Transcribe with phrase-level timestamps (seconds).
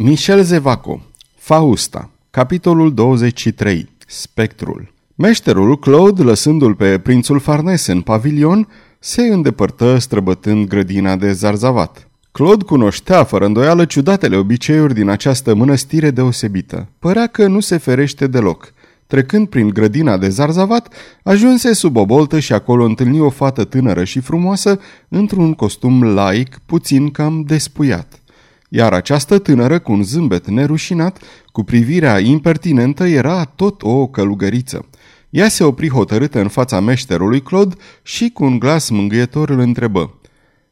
[0.00, 1.00] Michel Zevaco
[1.36, 10.68] Fausta Capitolul 23 Spectrul Meșterul Claude, lăsându-l pe prințul Farnes în pavilion, se îndepărtă străbătând
[10.68, 12.08] grădina de zarzavat.
[12.32, 16.88] Claude cunoștea fără îndoială ciudatele obiceiuri din această mănăstire deosebită.
[16.98, 18.72] Părea că nu se ferește deloc.
[19.06, 24.04] Trecând prin grădina de zarzavat, ajunse sub o boltă și acolo întâlni o fată tânără
[24.04, 28.17] și frumoasă într-un costum laic, puțin cam despuiat.
[28.68, 31.18] Iar această tânără, cu un zâmbet nerușinat,
[31.52, 34.86] cu privirea impertinentă, era tot o călugăriță.
[35.30, 40.20] Ea se opri hotărâtă în fața meșterului Claude și cu un glas mângâietor îl întrebă.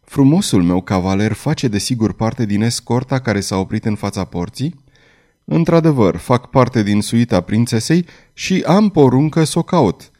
[0.05, 4.85] Frumosul meu cavaler face desigur parte din escorta care s-a oprit în fața porții?
[5.45, 10.11] Într-adevăr, fac parte din suita prințesei și am poruncă să o caut.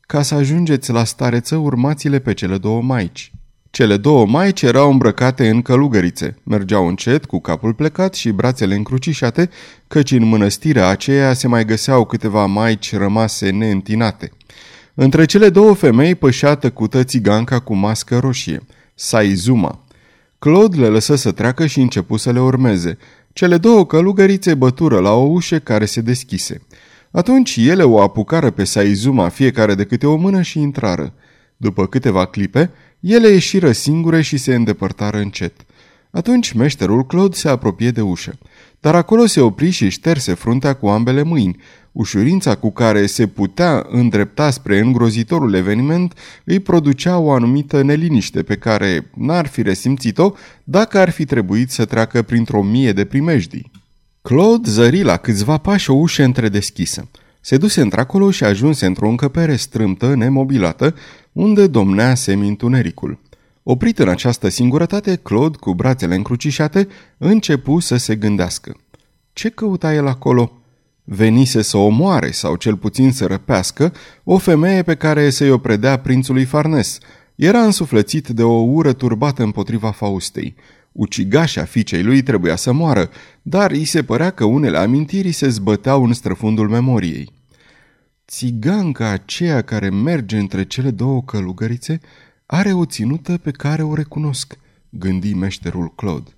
[0.00, 3.32] Ca să ajungeți la stareță, urmați-le pe cele două maici.
[3.70, 6.38] Cele două maici erau îmbrăcate în călugărițe.
[6.42, 9.50] Mergeau încet, cu capul plecat și brațele încrucișate,
[9.86, 14.30] căci în mănăstirea aceea se mai găseau câteva maici rămase neîntinate.
[14.94, 18.60] Între cele două femei pășea tăcută țiganca cu mască roșie,
[18.94, 19.84] Saizuma.
[20.38, 22.98] Claude le lăsă să treacă și începu să le urmeze.
[23.32, 26.62] Cele două călugărițe bătură la o ușă care se deschise.
[27.10, 31.12] Atunci ele o apucară pe Saizuma fiecare de câte o mână și intrară.
[31.56, 32.70] După câteva clipe,
[33.00, 35.52] ele ieșiră singure și se îndepărtară încet.
[36.10, 38.38] Atunci meșterul Claude se apropie de ușă,
[38.80, 41.56] dar acolo se opri și șterse fruntea cu ambele mâini.
[41.92, 48.56] Ușurința cu care se putea îndrepta spre îngrozitorul eveniment îi producea o anumită neliniște pe
[48.56, 50.32] care n-ar fi resimțit-o
[50.64, 53.70] dacă ar fi trebuit să treacă printr-o mie de primejdii.
[54.22, 57.08] Claude zări la câțiva pași o ușă întredeschisă.
[57.40, 60.94] Se duse într-acolo și ajunse într-o încăpere strâmtă, nemobilată,
[61.32, 63.18] unde domnea semi-întunericul.
[63.62, 66.88] Oprit în această singurătate, Claude, cu brațele încrucișate,
[67.18, 68.76] începu să se gândească.
[69.32, 70.52] Ce căuta el acolo?
[71.04, 73.92] Venise să omoare sau cel puțin să răpească
[74.24, 76.98] o femeie pe care să-i o predea prințului Farnes.
[77.34, 80.54] Era însuflățit de o ură turbată împotriva Faustei.
[80.98, 83.10] Ucigașa fiicei lui trebuia să moară,
[83.42, 87.32] dar îi se părea că unele amintiri se zbăteau în străfundul memoriei.
[88.28, 92.00] Țiganca aceea care merge între cele două călugărițe
[92.46, 94.58] are o ținută pe care o recunosc,
[94.88, 96.30] gândi meșterul Claude.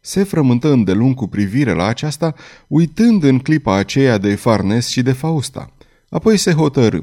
[0.00, 2.34] Se frământă îndelung cu privire la aceasta,
[2.68, 5.72] uitând în clipa aceea de Farnes și de Fausta.
[6.08, 6.98] Apoi se hotărâ.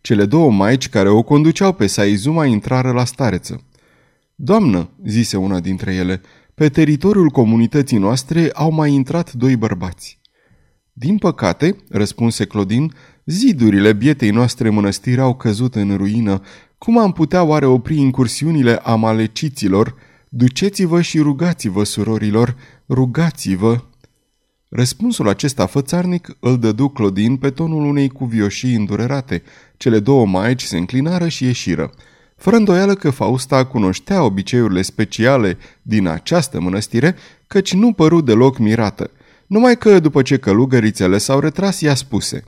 [0.00, 3.64] Cele două maici care o conduceau pe Saizuma intrară la stareță.
[4.34, 6.20] Doamnă, zise una dintre ele,
[6.54, 10.18] pe teritoriul comunității noastre au mai intrat doi bărbați.
[10.92, 12.92] Din păcate, răspunse Clodin,
[13.24, 16.40] zidurile bietei noastre mănăstiri au căzut în ruină.
[16.78, 19.94] Cum am putea oare opri incursiunile amaleciților?
[20.28, 22.56] Duceți-vă și rugați-vă, surorilor,
[22.88, 23.84] rugați-vă.
[24.68, 29.42] Răspunsul acesta fățarnic îl dădu Clodin pe tonul unei cuvioșii îndurerate.
[29.76, 31.92] Cele două maici se înclinară și ieșiră.
[32.36, 39.10] Fără îndoială că Fausta cunoștea obiceiurile speciale din această mănăstire, căci nu păru deloc mirată–
[39.46, 42.44] numai că, după ce călugărițele s-au retras, ea spuse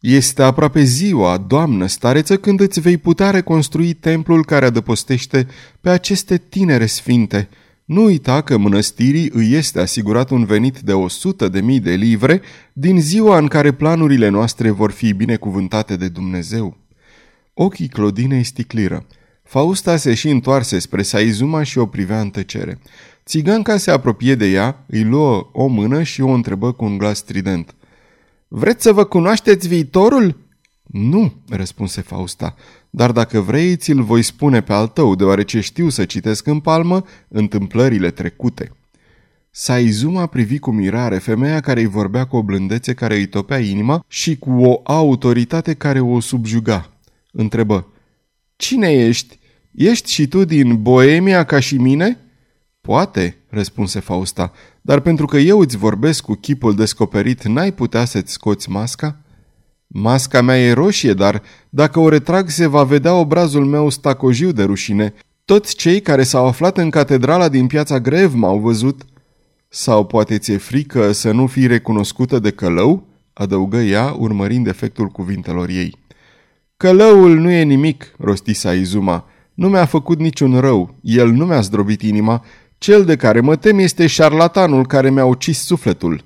[0.00, 5.46] Este aproape ziua, doamnă stareță, când îți vei putea reconstrui templul care adăpostește
[5.80, 7.48] pe aceste tinere sfinte.
[7.84, 11.94] Nu uita că mănăstirii îi este asigurat un venit de o sută de mii de
[11.94, 12.40] livre
[12.72, 16.79] din ziua în care planurile noastre vor fi binecuvântate de Dumnezeu.
[17.62, 19.06] Ochii Clodinei sticliră.
[19.42, 22.78] Fausta se și întoarse spre Saizuma și o privea în tăcere.
[23.26, 27.18] Țiganca se apropie de ea, îi luă o mână și o întrebă cu un glas
[27.18, 27.74] strident.
[28.48, 30.38] Vreți să vă cunoașteți viitorul?"
[30.82, 32.54] Nu," răspunse Fausta,
[32.90, 37.04] dar dacă vrei, ți-l voi spune pe al tău, deoarece știu să citesc în palmă
[37.28, 38.72] întâmplările trecute."
[39.50, 44.04] Saizuma privi cu mirare femeia care îi vorbea cu o blândețe care îi topea inima
[44.08, 46.90] și cu o autoritate care o subjuga.
[47.32, 47.92] Întrebă,
[48.56, 49.38] Cine ești?
[49.70, 52.18] Ești și tu din Boemia ca și mine?"
[52.80, 58.32] Poate, răspunse Fausta, dar pentru că eu îți vorbesc cu chipul descoperit, n-ai putea să-ți
[58.32, 59.20] scoți masca?
[59.86, 64.62] Masca mea e roșie, dar dacă o retrag se va vedea obrazul meu stacojiu de
[64.62, 65.14] rușine.
[65.44, 69.02] Toți cei care s-au aflat în catedrala din piața Grev m-au văzut.
[69.68, 73.06] Sau poate ți-e frică să nu fii recunoscută de călău?
[73.32, 75.96] adăugă ea, urmărind efectul cuvintelor ei.
[76.80, 79.24] Călăul nu e nimic, rosti Saizuma.
[79.54, 82.44] Nu mi-a făcut niciun rău, el nu mi-a zdrobit inima,
[82.78, 86.24] cel de care mă tem este șarlatanul care mi-a ucis sufletul.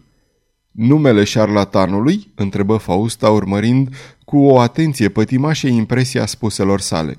[0.71, 2.33] Numele șarlatanului?
[2.35, 7.17] întrebă Fausta urmărind cu o atenție pătimașă impresia spuselor sale.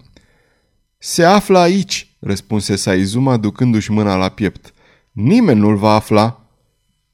[0.98, 4.74] Se află aici, răspunse Saizuma ducându-și mâna la piept.
[5.12, 6.50] Nimeni nu-l va afla.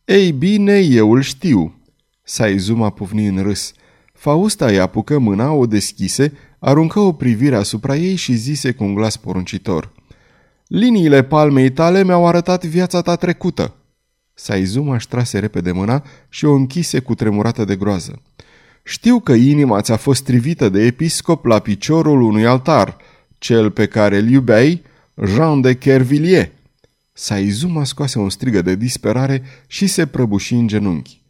[0.06, 1.81] Ei bine, eu îl știu.
[2.24, 3.74] Saizuma pufni în râs.
[4.21, 8.94] Fausta îi apucă mâna, o deschise, aruncă o privire asupra ei și zise cu un
[8.94, 9.91] glas poruncitor.
[10.68, 13.73] Liniile palmei tale mi-au arătat viața ta trecută.
[14.33, 18.21] Saizuma își trase repede mâna și o închise cu tremurată de groază.
[18.83, 22.97] Știu că inima ți-a fost trivită de episcop la piciorul unui altar,
[23.38, 24.81] cel pe care îl iubeai,
[25.25, 26.50] Jean de Kervilliers.
[27.13, 31.21] Saizuma scoase un strigă de disperare și se prăbuși în genunchi.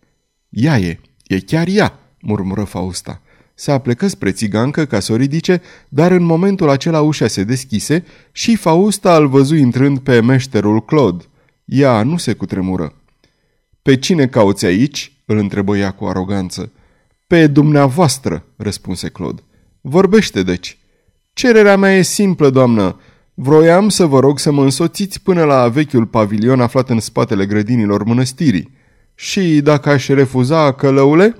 [0.49, 3.21] Ea e, e chiar ea, murmură Fausta.
[3.53, 8.05] Se aplecă spre țigancă ca să o ridice, dar în momentul acela ușa se deschise
[8.31, 11.23] și Fausta îl văzu intrând pe meșterul Claude.
[11.65, 12.93] Ea nu se cutremură.
[13.81, 16.71] Pe cine cauți aici?" îl întrebă ea cu aroganță.
[17.27, 19.41] Pe dumneavoastră," răspunse Claude.
[19.81, 20.77] Vorbește deci."
[21.33, 22.99] Cererea mea e simplă, doamnă.
[23.33, 28.03] Vroiam să vă rog să mă însoțiți până la vechiul pavilion aflat în spatele grădinilor
[28.03, 28.71] mănăstirii.
[29.15, 31.35] Și dacă aș refuza, călăule?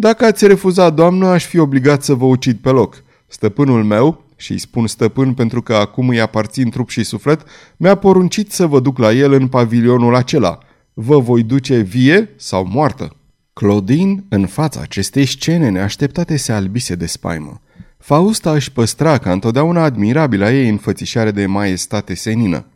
[0.00, 3.02] Dacă ați refuza, doamnă, aș fi obligat să vă ucid pe loc.
[3.26, 7.42] Stăpânul meu, și îi spun stăpân pentru că acum îi aparțin trup și suflet,
[7.76, 10.58] mi-a poruncit să vă duc la el în pavilionul acela.
[10.94, 13.16] Vă voi duce vie sau moartă.
[13.52, 17.60] Claudine, în fața acestei scene neașteptate, se albise de spaimă.
[17.98, 22.66] Fausta își păstra ca întotdeauna admirabila ei înfățișare de maestate senină.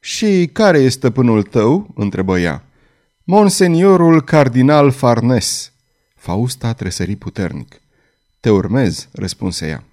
[0.00, 2.64] Și care este stăpânul tău?" întrebă ea.
[3.24, 5.70] Monseniorul cardinal Farnes."
[6.26, 7.80] Fausta tresări puternic.
[8.40, 9.84] Te urmez," răspunse ea.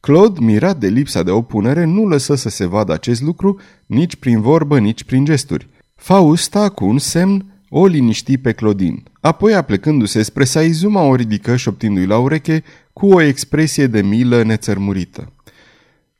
[0.00, 4.40] Claude, mirat de lipsa de opunere, nu lăsă să se vadă acest lucru nici prin
[4.40, 5.68] vorbă, nici prin gesturi.
[5.94, 9.02] Fausta, cu un semn, o liniști pe Clodin.
[9.20, 15.32] Apoi, aplecându-se spre Saizuma, o ridică șoptindu-i la ureche cu o expresie de milă nețărmurită.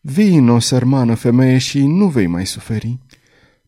[0.01, 2.99] Vino, sărmană femeie, și nu vei mai suferi.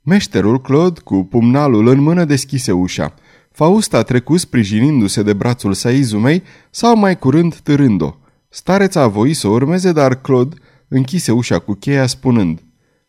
[0.03, 3.15] Meșterul Claude, cu pumnalul în mână, deschise ușa.
[3.55, 8.14] Fausta trecu sprijinindu-se de brațul Saizumei sau mai curând târând-o.
[8.49, 10.56] Stareța a voit să o urmeze, dar Claude
[10.88, 12.62] închise ușa cu cheia spunând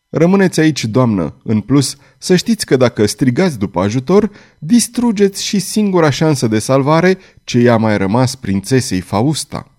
[0.10, 1.36] Rămâneți aici, doamnă.
[1.44, 7.18] În plus, să știți că dacă strigați după ajutor, distrugeți și singura șansă de salvare
[7.44, 9.72] ce i-a mai rămas prințesei Fausta.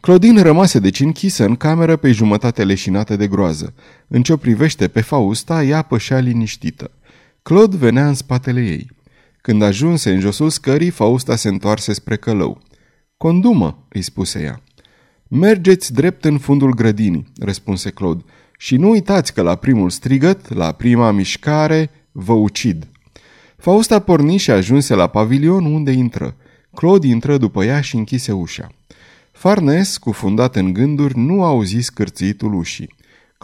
[0.00, 3.74] Claudine rămase deci închisă în cameră pe jumătate leșinată de groază.
[4.08, 6.90] În ce o privește pe Fausta, ea pășea liniștită.
[7.42, 8.90] Claude venea în spatele ei.
[9.42, 12.60] Când ajunse în josul scării, Fausta se întoarse spre călău.
[13.16, 14.62] Condumă, îi spuse ea.
[15.28, 18.24] Mergeți drept în fundul grădinii, răspunse Claude.
[18.58, 22.88] Și nu uitați că la primul strigăt, la prima mișcare, vă ucid.
[23.56, 26.36] Fausta porni și ajunse la pavilion unde intră.
[26.74, 28.68] Claude intră după ea și închise ușa.
[29.32, 32.94] Farnes, cufundat în gânduri, nu auzi scârțitul ușii.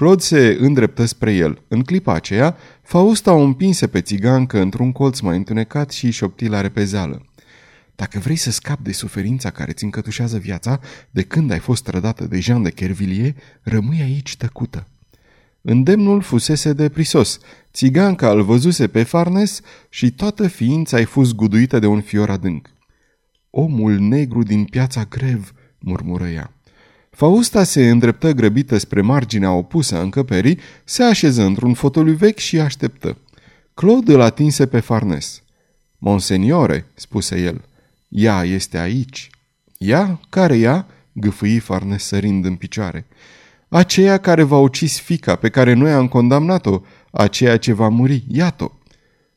[0.00, 1.62] Claude se îndreptă spre el.
[1.68, 6.60] În clipa aceea, Fausta o împinse pe țigancă într-un colț mai întunecat și șopti la
[6.60, 7.26] repezeală.
[7.94, 12.24] Dacă vrei să scapi de suferința care ți încătușează viața de când ai fost trădată
[12.24, 14.86] de Jean de Kervilliers, rămâi aici tăcută.
[15.62, 17.38] Îndemnul fusese de prisos.
[17.72, 22.70] Țiganca îl văzuse pe Farnes și toată ființa ai fost guduită de un fior adânc.
[23.50, 26.55] Omul negru din piața grev, murmură ea.
[27.16, 32.60] Fausta se îndreptă grăbită spre marginea opusă a încăperii, se așeză într-un fotoliu vechi și
[32.60, 33.16] așteptă.
[33.74, 35.42] Claude îl atinse pe Farnes.
[35.98, 37.64] Monseniore, spuse el,
[38.08, 39.30] ea este aici.
[39.78, 40.20] Ea?
[40.28, 40.86] Care ea?
[41.12, 43.06] gâfâi Farnes sărind în picioare.
[43.68, 46.80] Aceea care v-a ucis fica, pe care noi am condamnat-o,
[47.10, 48.72] aceea ce va muri, iată.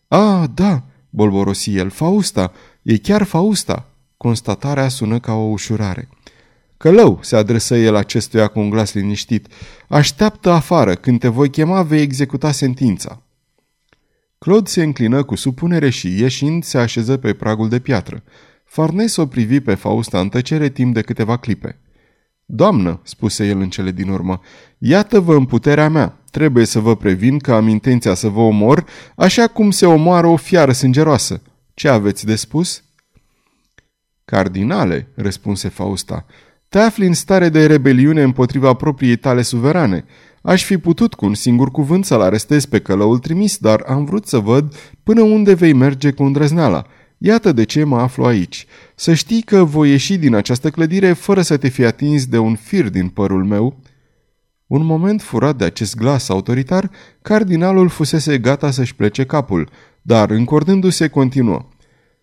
[0.07, 3.89] A, da, bolborosi el, Fausta, e chiar Fausta.
[4.17, 6.09] Constatarea sună ca o ușurare.
[6.79, 9.47] Călău, se adresă el acestuia cu un glas liniștit,
[9.87, 13.21] așteaptă afară, când te voi chema vei executa sentința.
[14.37, 18.23] Claude se înclină cu supunere și, ieșind, se așeză pe pragul de piatră.
[18.65, 21.79] Farnes o privi pe Fausta în tăcere timp de câteva clipe.
[22.45, 24.41] Doamnă, spuse el în cele din urmă,
[24.77, 26.17] iată-vă în puterea mea.
[26.31, 30.35] Trebuie să vă previn că am intenția să vă omor, așa cum se omoară o
[30.35, 31.41] fiară sângeroasă.
[31.73, 32.83] Ce aveți de spus?"
[34.25, 36.25] Cardinale, răspunse Fausta,
[36.69, 40.05] te afli în stare de rebeliune împotriva propriei tale suverane.
[40.41, 44.27] Aș fi putut cu un singur cuvânt să-l arestez pe călăul trimis, dar am vrut
[44.27, 46.85] să văd până unde vei merge cu îndrăzneala.
[47.17, 48.65] Iată de ce mă aflu aici.
[48.95, 52.55] Să știi că voi ieși din această clădire fără să te fi atins de un
[52.55, 53.79] fir din părul meu."
[54.67, 59.69] Un moment furat de acest glas autoritar, cardinalul fusese gata să-și plece capul,
[60.01, 61.67] dar, încordându-se, continuă.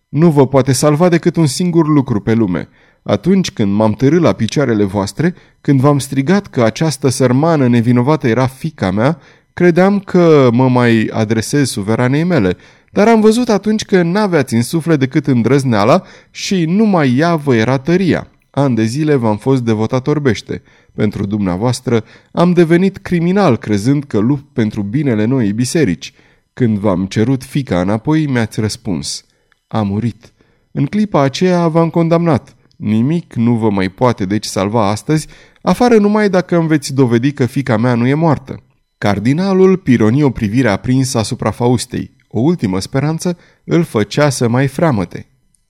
[0.09, 2.69] Nu vă poate salva decât un singur lucru pe lume.
[3.09, 8.47] Atunci când m-am târât la picioarele voastre, când v-am strigat că această sărmană nevinovată era
[8.47, 9.19] fica mea,
[9.53, 12.57] credeam că mă mai adresez suveranei mele,
[12.91, 17.77] dar am văzut atunci că n-aveați în suflet decât îndrăzneala și numai ea vă era
[17.77, 18.27] tăria.
[18.49, 20.61] An de zile v-am fost devotat orbește.
[20.95, 26.13] Pentru dumneavoastră am devenit criminal crezând că lupt pentru binele noii biserici.
[26.53, 29.25] Când v-am cerut fica înapoi, mi-ați răspuns.
[29.67, 30.33] A murit.
[30.71, 32.56] În clipa aceea v-am condamnat.
[32.77, 35.27] Nimic nu vă mai poate deci salva astăzi,
[35.61, 38.63] afară numai dacă îmi veți dovedi că fica mea nu e moartă.
[38.97, 42.15] Cardinalul pironi o privire aprinsă asupra Faustei.
[42.27, 45.25] O ultimă speranță îl făcea să mai freamăte.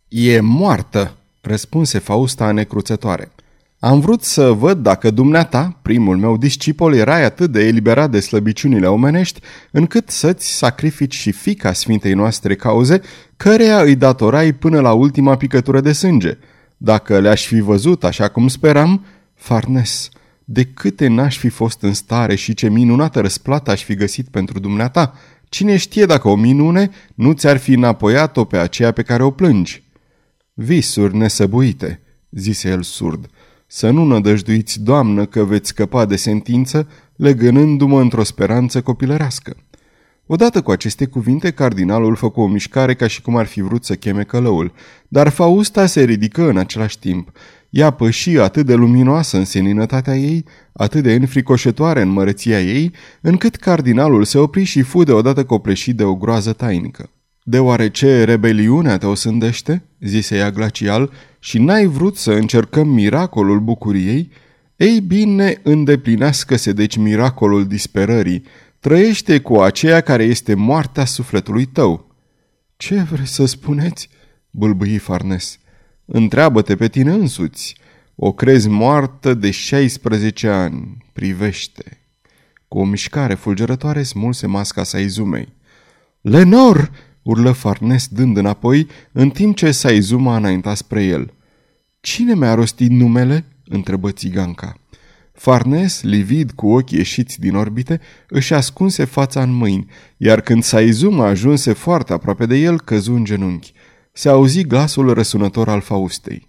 [0.07, 3.31] E moartă, răspunse Fausta necruțătoare.
[3.79, 8.87] Am vrut să văd dacă dumneata, primul meu discipol, erai atât de eliberat de slăbiciunile
[8.87, 9.39] omenești,
[9.71, 13.01] încât să-ți sacrifici și fica Sfintei noastre cauze,
[13.37, 16.37] căreia îi datorai până la ultima picătură de sânge.
[16.77, 20.09] Dacă le-aș fi văzut așa cum speram, Farnes,
[20.43, 24.59] de câte n-aș fi fost în stare și ce minunată răsplată aș fi găsit pentru
[24.59, 25.13] dumneata,
[25.49, 29.83] cine știe dacă o minune nu ți-ar fi înapoiat-o pe aceea pe care o plângi.
[30.53, 33.29] Visuri nesăbuite, zise el surd,
[33.67, 39.55] să nu nădăjduiți, doamnă, că veți scăpa de sentință, legănându-mă într-o speranță copilărească.
[40.29, 43.95] Odată cu aceste cuvinte, cardinalul făcu o mișcare ca și cum ar fi vrut să
[43.95, 44.71] cheme călăul,
[45.07, 47.31] dar Fausta se ridică în același timp.
[47.69, 52.91] Ea păși atât de luminoasă în seninătatea ei, atât de înfricoșătoare în măreția ei,
[53.21, 57.09] încât cardinalul se opri și fu deodată copleșit de o groază tainică.
[57.43, 64.31] Deoarece rebeliunea te osândește, zise ea glacial, și n-ai vrut să încercăm miracolul bucuriei,
[64.75, 68.43] ei bine, îndeplinească-se deci miracolul disperării,
[68.87, 72.15] trăiește cu aceea care este moartea sufletului tău.
[72.77, 74.09] Ce vreți să spuneți?
[74.49, 75.59] bâlbâi Farnes.
[76.05, 77.75] Întreabă-te pe tine însuți.
[78.15, 80.97] O crezi moartă de 16 ani.
[81.13, 82.01] Privește.
[82.67, 85.53] Cu o mișcare fulgerătoare smulse masca sa izumei.
[86.21, 86.91] Lenor!
[87.21, 91.33] urlă Farnes dând înapoi, în timp ce Saizuma înainta spre el.
[91.99, 94.79] Cine mi-a rostit numele?" întrebă țiganca.
[95.37, 99.85] Farnes, livid cu ochii ieșiți din orbite, își ascunse fața în mâini,
[100.17, 103.73] iar când Saizuma ajunse foarte aproape de el, căzu în genunchi.
[104.11, 106.47] Se auzi glasul răsunător al Faustei.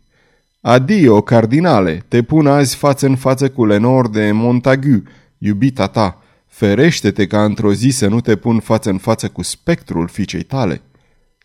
[0.61, 5.03] Adio, cardinale, te pun azi față în față cu Lenor de Montagu,
[5.39, 6.23] iubita ta.
[6.47, 10.81] Ferește-te ca într-o zi să nu te pun față în față cu spectrul fiicei tale.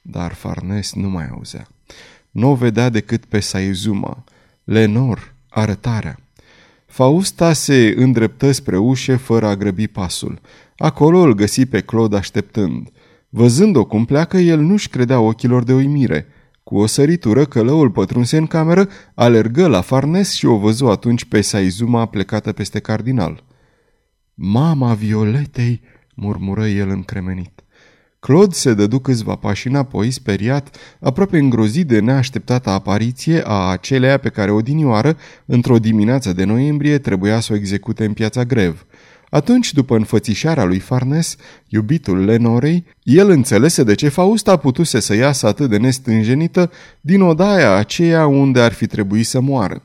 [0.02, 1.68] Dar Farnes nu mai auzea.
[2.32, 4.24] Nu o vedea decât pe Saizuma.
[4.64, 6.18] Lenor, arătarea.
[6.94, 10.40] Fausta se îndreptă spre ușe fără a grăbi pasul.
[10.78, 12.90] Acolo îl găsi pe Claude așteptând.
[13.30, 16.28] Văzând-o cum pleacă, el nu-și credea ochilor de uimire.
[16.64, 21.42] Cu o săritură, călăul pătrunse în cameră, alergă la Farnes și o văzu atunci pe
[21.42, 23.44] Saizuma plecată peste cardinal.
[24.34, 25.82] Mama Violetei!"
[26.16, 27.63] murmură el încremenit.
[28.26, 34.30] Claude se dădu câțiva pași înapoi, speriat, aproape îngrozit de neașteptata apariție a aceleia pe
[34.30, 38.86] care odinioară, într-o dimineață de noiembrie, trebuia să o execute în piața grev.
[39.30, 41.36] Atunci, după înfățișarea lui Farnes,
[41.68, 47.72] iubitul Lenorei, el înțelese de ce Fausta putuse să iasă atât de nestânjenită din odaia
[47.72, 49.84] aceea unde ar fi trebuit să moară.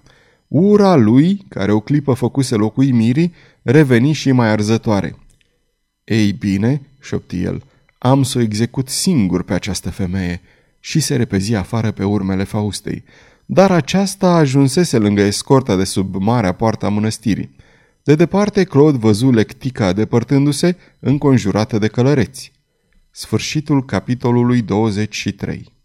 [0.49, 5.16] Ura lui, care o clipă făcuse locui mirii, reveni și mai arzătoare.
[6.04, 7.62] Ei bine, șopti el,
[7.98, 10.40] am să o execut singur pe această femeie
[10.80, 13.04] și se repezi afară pe urmele Faustei.
[13.46, 17.56] Dar aceasta ajunsese lângă escorta de sub marea poarta mănăstirii.
[18.02, 22.52] De departe, Claude văzu lectica depărtându-se, înconjurată de călăreți.
[23.10, 25.77] Sfârșitul capitolului 23